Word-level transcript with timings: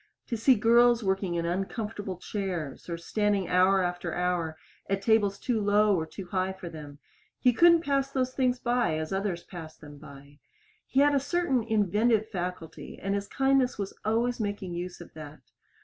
To 0.29 0.35
see 0.35 0.55
girls 0.55 1.03
working 1.03 1.35
in 1.35 1.45
uncomfortable 1.45 2.17
chairs, 2.17 2.89
or 2.89 2.97
standing 2.97 3.47
hour 3.47 3.83
after 3.83 4.15
hour 4.15 4.57
at 4.89 5.03
tables 5.03 5.37
too 5.37 5.61
low 5.61 5.95
or 5.95 6.07
too 6.07 6.25
high 6.25 6.53
for 6.53 6.69
them 6.69 6.97
he 7.39 7.53
couldn't 7.53 7.83
pass 7.83 8.09
those 8.09 8.33
things 8.33 8.57
by 8.57 8.97
as 8.97 9.13
others 9.13 9.43
passed 9.43 9.79
them 9.79 9.99
by. 9.99 10.39
He 10.87 11.01
had 11.01 11.13
a 11.13 11.19
certain 11.19 11.61
inventive 11.61 12.27
faculty, 12.29 12.97
and 12.99 13.13
his 13.13 13.27
kindness 13.27 13.77
was 13.77 13.93
always 14.03 14.39
making 14.39 14.73
use 14.73 15.01
of 15.01 15.13
that. 15.13 15.41